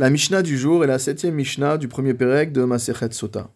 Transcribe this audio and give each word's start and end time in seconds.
La 0.00 0.08
Mishnah 0.08 0.40
du 0.40 0.56
jour 0.56 0.82
est 0.82 0.86
la 0.86 0.98
septième 0.98 1.34
Mishnah 1.34 1.76
du 1.76 1.86
premier 1.86 2.14
Pérec 2.14 2.52
de 2.52 2.64
Masechet 2.64 3.10
Sota. 3.10 3.50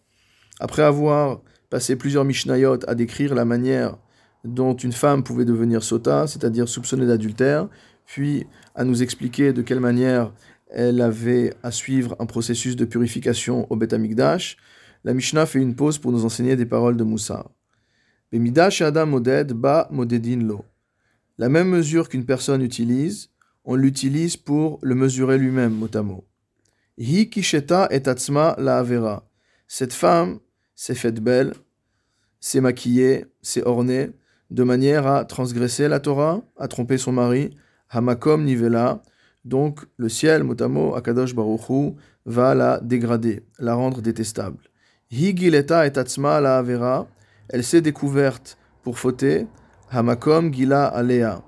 Après 0.59 0.83
avoir 0.83 1.41
passé 1.71 1.95
plusieurs 1.95 2.23
Mishnayot 2.23 2.87
à 2.87 2.93
décrire 2.93 3.33
la 3.33 3.45
manière 3.45 3.97
dont 4.43 4.75
une 4.75 4.91
femme 4.91 5.23
pouvait 5.23 5.43
devenir 5.43 5.81
Sota, 5.81 6.27
c'est-à-dire 6.27 6.69
soupçonnée 6.69 7.07
d'adultère, 7.07 7.67
puis 8.05 8.45
à 8.75 8.83
nous 8.83 9.01
expliquer 9.01 9.53
de 9.53 9.63
quelle 9.63 9.79
manière 9.79 10.33
elle 10.69 11.01
avait 11.01 11.51
à 11.63 11.71
suivre 11.71 12.15
un 12.19 12.27
processus 12.27 12.75
de 12.75 12.85
purification 12.85 13.65
au 13.71 13.75
Beth 13.75 13.93
Amikdash, 13.93 14.57
la 15.03 15.15
Mishnah 15.15 15.47
fait 15.47 15.57
une 15.57 15.75
pause 15.75 15.97
pour 15.97 16.11
nous 16.11 16.25
enseigner 16.25 16.55
des 16.55 16.67
paroles 16.67 16.95
de 16.95 17.03
Moussa. 17.03 17.47
Bemidash 18.31 18.83
Adam 18.83 19.07
Moded 19.07 19.53
Ba 19.53 19.87
Modedin 19.89 20.41
Lo. 20.41 20.63
La 21.39 21.49
même 21.49 21.69
mesure 21.69 22.07
qu'une 22.07 22.27
personne 22.27 22.61
utilise, 22.61 23.31
on 23.63 23.73
l'utilise 23.73 24.37
pour 24.37 24.77
le 24.83 24.93
mesurer 24.93 25.39
lui-même, 25.39 25.73
mot 25.73 25.89
à 25.91 26.03
mot. 26.03 26.23
Hi 26.97 27.29
kisheta 27.29 27.89
et 27.91 28.07
atzma 28.07 28.55
la 28.57 28.77
avera. 28.77 29.27
Cette 29.67 29.91
femme 29.91 30.39
s'est 30.75 30.95
faite 30.95 31.19
belle, 31.19 31.53
s'est 32.39 32.61
maquillée, 32.61 33.25
s'est 33.41 33.67
ornée, 33.67 34.11
de 34.49 34.63
manière 34.63 35.05
à 35.05 35.25
transgresser 35.25 35.89
la 35.89 35.99
Torah, 35.99 36.41
à 36.57 36.69
tromper 36.69 36.97
son 36.97 37.11
mari, 37.11 37.49
hamakom 37.89 38.45
nivela. 38.45 39.03
Donc 39.43 39.81
le 39.97 40.07
ciel, 40.07 40.45
motamo, 40.45 40.95
akadosh 40.95 41.35
baruchu, 41.35 41.95
va 42.25 42.55
la 42.55 42.79
dégrader, 42.79 43.43
la 43.59 43.73
rendre 43.73 44.01
détestable. 44.01 44.63
Hi 45.11 45.35
gileta 45.35 45.85
et 45.85 45.97
atzma 45.97 46.39
la 46.39 46.59
avera. 46.59 47.09
Elle 47.49 47.65
s'est 47.65 47.81
découverte 47.81 48.57
pour 48.83 48.99
fauter, 48.99 49.47
hamakom 49.91 50.49
gila 50.49 50.85
alea. 50.85 51.43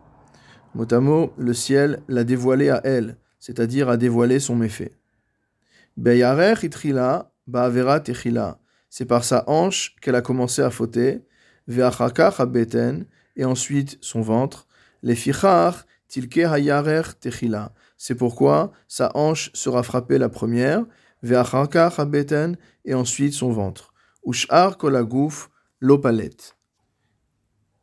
Motamo, 0.76 1.32
le 1.38 1.54
ciel 1.54 2.02
l'a 2.10 2.26
dévoilée 2.26 2.70
à 2.70 2.82
elle, 2.84 3.16
c'est-à-dire 3.40 3.88
a 3.88 3.96
dévoilé 3.96 4.42
son 4.42 4.58
méfait. 4.58 4.92
C'est 8.90 9.06
par 9.06 9.24
sa 9.24 9.44
hanche 9.48 9.96
qu'elle 10.02 10.16
a 10.16 10.22
commencé 10.22 10.62
à 10.62 10.70
fauter. 10.70 11.26
Et 11.68 13.46
ensuite 13.46 13.98
son 14.02 14.22
ventre. 14.22 14.68
Techila. 17.20 17.74
C'est 17.98 18.16
pourquoi 18.16 18.72
sa 18.88 19.12
hanche 19.16 19.52
sera 19.54 19.84
frappée 19.84 20.18
la 20.18 20.30
première. 20.30 20.86
Et 21.24 22.94
ensuite 22.94 23.34
son 23.34 23.52
ventre. 23.52 23.94
Ushar. 24.26 24.78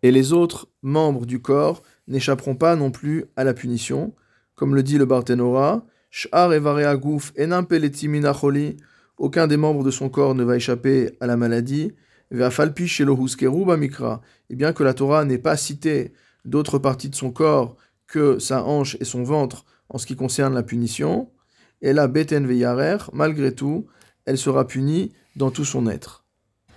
Et 0.02 0.10
les 0.10 0.32
autres 0.32 0.68
membres 0.82 1.26
du 1.26 1.40
corps 1.40 1.82
n'échapperont 2.06 2.56
pas 2.56 2.76
non 2.76 2.90
plus 2.90 3.24
à 3.36 3.44
la 3.44 3.54
punition. 3.54 4.14
Comme 4.54 4.74
le 4.74 4.82
dit 4.84 4.98
le 4.98 5.04
Barthénora, 5.04 5.84
aucun 9.18 9.46
des 9.48 9.56
membres 9.56 9.82
de 9.82 9.90
son 9.90 10.08
corps 10.08 10.34
ne 10.36 10.44
va 10.44 10.56
échapper 10.56 11.16
à 11.20 11.26
la 11.26 11.36
maladie. 11.36 11.92
Et 12.30 12.36
bien 14.56 14.72
que 14.72 14.82
la 14.84 14.94
Torah 14.94 15.24
n'ait 15.24 15.38
pas 15.38 15.56
cité 15.56 16.12
d'autres 16.44 16.78
parties 16.78 17.08
de 17.08 17.16
son 17.16 17.32
corps 17.32 17.76
que 18.06 18.38
sa 18.38 18.62
hanche 18.64 18.96
et 19.00 19.04
son 19.04 19.24
ventre 19.24 19.64
en 19.88 19.98
ce 19.98 20.06
qui 20.06 20.14
concerne 20.14 20.54
la 20.54 20.62
punition, 20.62 21.30
et 21.82 21.92
la 21.92 22.06
beten 22.06 22.46
veyarer, 22.46 22.98
malgré 23.12 23.52
tout, 23.52 23.86
elle 24.24 24.38
sera 24.38 24.66
punie 24.66 25.12
dans 25.36 25.50
tout 25.50 25.64
son 25.64 25.88
être. 25.88 26.23